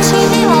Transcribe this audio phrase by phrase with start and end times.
[0.00, 0.57] 请你我。